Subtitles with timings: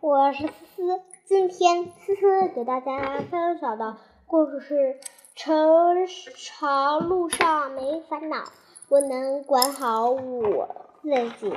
[0.00, 1.02] 我是思思。
[1.24, 4.74] 今天思思给大家分享的故事是
[5.34, 8.44] 《成长路上没烦恼，
[8.88, 10.68] 我能管好我
[11.02, 11.50] 自己》。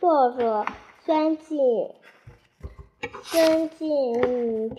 [0.00, 0.64] 作者：
[1.04, 1.58] 孙静
[3.22, 4.74] 孙静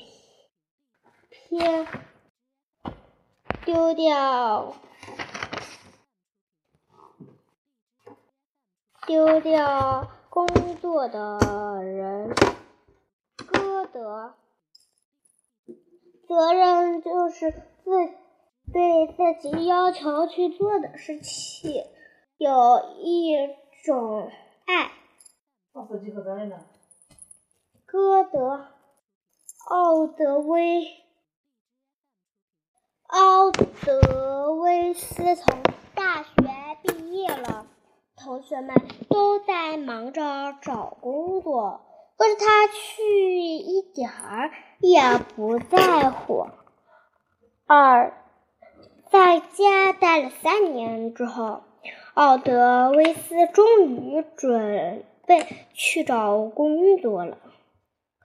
[1.30, 1.88] 篇。
[3.64, 4.74] 丢掉。
[9.06, 10.48] 丢掉工
[10.82, 11.38] 作的
[11.84, 12.34] 人，
[13.94, 14.34] 歌德。
[16.28, 17.92] 责任就是自
[18.72, 21.86] 对自己要求去做的事情
[22.38, 23.36] 有一
[23.86, 24.32] 种
[24.66, 24.92] 爱。
[27.86, 28.66] 歌德，
[29.68, 30.88] 奥德威，
[33.06, 35.62] 奥德威斯从
[35.94, 36.32] 大学
[36.82, 37.68] 毕业了。
[38.16, 38.76] 同学们
[39.10, 41.82] 都在忙着找工作，
[42.24, 45.02] 可是他却一点儿也
[45.36, 46.48] 不在乎。
[47.68, 48.14] 二，
[49.12, 51.64] 在家待了三年之后，
[52.14, 57.38] 奥德威斯终于准备去找工作了。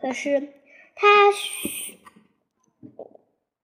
[0.00, 0.48] 可是
[0.94, 1.98] 他学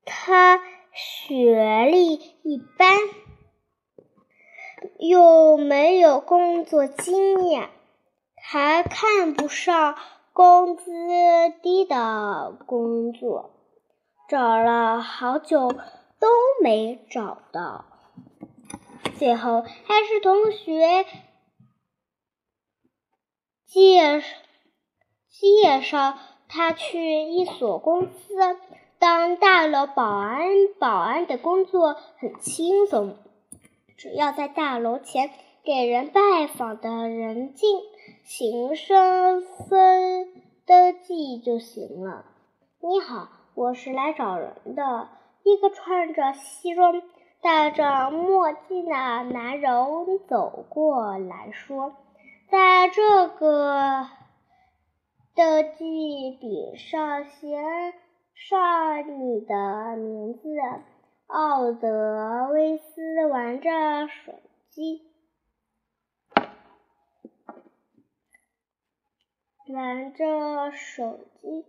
[0.05, 0.61] 他
[0.93, 2.99] 学历一般。
[4.99, 7.71] 又没有工作经验，
[8.37, 9.97] 还看不上
[10.35, 10.91] 工资
[11.63, 13.53] 低的工作，
[14.29, 16.29] 找了好久都
[16.61, 17.85] 没找到。
[19.17, 21.07] 最后还是同学
[23.65, 24.25] 介
[25.29, 26.19] 介绍
[26.49, 28.35] 他去一所公司
[28.99, 30.49] 当大楼保安，
[30.81, 33.17] 保安的工作很轻松。
[33.97, 35.31] 只要在大楼前
[35.65, 37.81] 给人拜访的人进
[38.23, 40.29] 行身份
[40.67, 42.27] 登记就行了。
[42.81, 45.09] 你好，我是来找人的。
[45.43, 47.03] 一个穿着西装、
[47.41, 49.73] 戴着墨镜的男人
[50.29, 51.95] 走过来说
[52.53, 54.07] ：“在这个
[55.35, 57.57] 登记笔上写
[58.35, 60.41] 上你的名字。”
[61.27, 63.71] 奥德威斯玩着
[64.09, 64.35] 手
[64.69, 65.01] 机，
[69.67, 71.65] 玩着手机，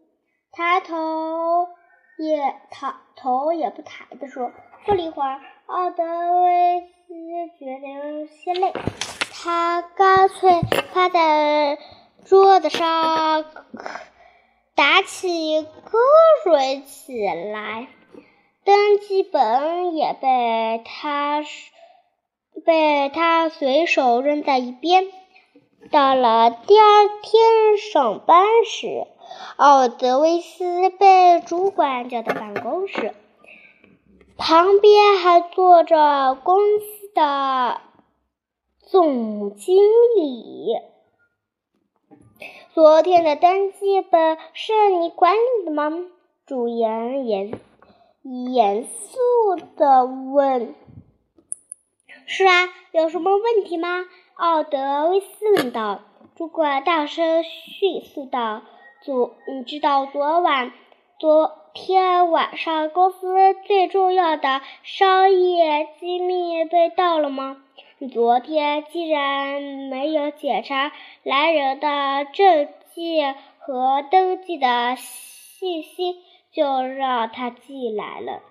[0.51, 1.69] 抬头
[2.17, 4.51] 也抬头也不抬的说
[4.85, 7.13] ：“过了一会儿，奥德维斯
[7.57, 8.73] 觉得有些累，
[9.31, 10.61] 他干脆
[10.93, 11.77] 趴在
[12.25, 13.45] 桌子上
[14.75, 15.67] 打起瞌
[16.43, 17.87] 睡起来。”
[18.65, 21.43] 登记本也被他
[22.65, 25.05] 被他随手扔在一边。
[25.91, 29.07] 到了第二天上班时，
[29.55, 33.13] 奥德维斯被主管叫到办公室，
[34.35, 37.81] 旁边还坐着公司的
[38.79, 39.77] 总经
[40.17, 40.75] 理。
[42.73, 45.91] 昨天的登记本是你管理的吗？
[46.45, 47.51] 主言也。
[48.53, 50.73] 严肃的问
[52.25, 54.03] ：“是啊，有什么问题吗？”
[54.35, 56.01] 奥德维斯问道。
[56.35, 58.63] 主管大声迅速道
[59.01, 60.73] ：“昨你知道昨晚、
[61.17, 67.63] 昨天晚上公司最重要的商业机密被盗了吗？
[67.97, 70.91] 你昨天既然没有检查
[71.23, 76.17] 来人的证件和登记的信息。”
[76.55, 78.41] 就让他寄来了。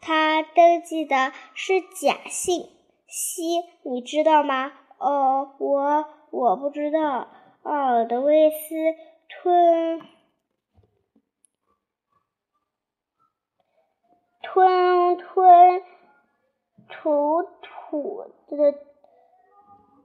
[0.00, 2.70] 他登记的是假信
[3.06, 4.72] 息，你知道吗？
[5.02, 7.28] 哦，我我不知道。
[7.62, 8.74] 奥德维斯
[9.28, 10.00] 吞
[14.42, 15.82] 吞吞
[16.88, 18.74] 吐吐的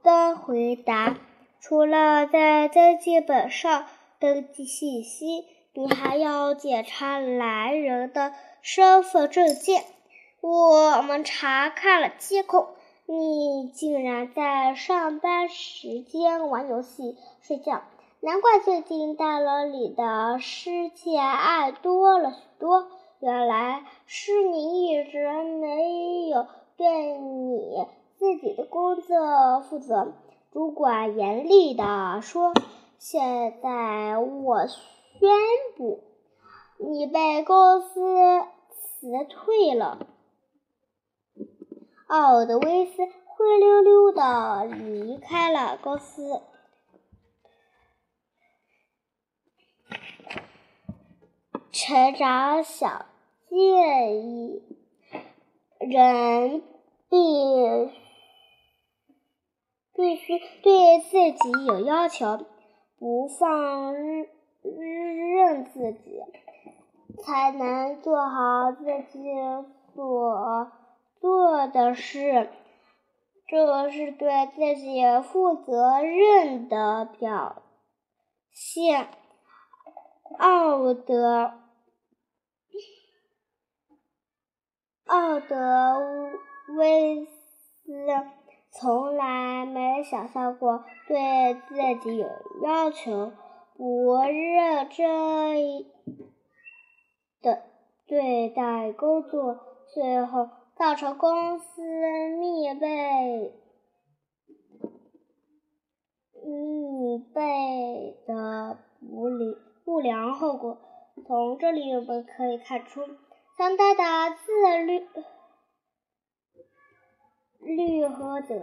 [0.02, 1.16] 的回答，
[1.60, 3.86] 除了在登记本上
[4.18, 5.46] 登记信息。
[5.74, 8.32] 你还要检查来人的
[8.62, 9.84] 身份证件。
[10.40, 12.74] 我们查看了监控，
[13.10, 17.80] 你竟然在上班时间玩游戏、睡觉，
[18.20, 22.86] 难怪最近大楼里的失窃案多了许多。
[23.20, 26.46] 原来是你一直没有
[26.76, 27.86] 对你
[28.18, 30.12] 自己的工作负责。
[30.52, 32.52] 主管严厉地说
[33.00, 34.66] ：“现在我。”
[35.18, 35.30] 宣
[35.78, 36.00] 布，
[36.76, 40.06] 你被公司辞退了。
[42.08, 46.40] 奥德维斯灰溜溜的离开了公司。
[51.70, 53.04] 成长小
[53.50, 54.62] 建议，
[55.80, 56.62] 人
[57.10, 57.18] 必
[59.94, 62.46] 必须对自己有要求，
[62.98, 66.22] 不放任自己，
[67.22, 69.20] 才能做好自己
[69.94, 70.72] 所
[71.20, 72.48] 做的事。
[73.46, 77.62] 这是对自己负责任的表
[78.50, 79.08] 现。
[80.38, 81.54] 奥德
[85.06, 85.96] 奥德
[86.76, 87.90] 威斯
[88.70, 91.74] 从来没想象过对自
[92.04, 92.28] 己有
[92.62, 93.32] 要求、
[93.74, 95.86] 不认真
[97.40, 97.62] 的
[98.06, 99.58] 对待工作，
[99.94, 101.82] 最后造成公司
[102.38, 103.52] 密被
[106.44, 109.56] 密被的不理。
[109.84, 110.78] 不良后果。
[111.26, 113.00] 从这里我们可以看出，
[113.56, 115.08] 相当的自律、
[117.60, 118.54] 律和责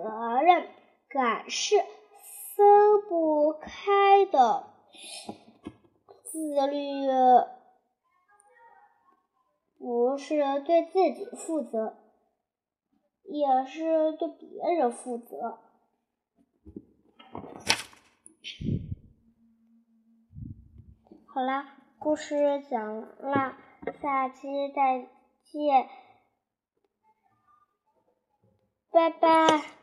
[0.44, 0.70] 任
[1.10, 1.78] 感是
[2.56, 4.68] 分不开的。
[6.32, 7.08] 自律
[9.80, 11.98] 不是对自己负责，
[13.38, 14.48] 也是对别
[14.78, 15.60] 人负责。
[21.26, 23.58] 好啦，故事讲完啦，
[24.02, 25.10] 下期再
[25.44, 25.90] 见，
[28.90, 29.75] 拜拜。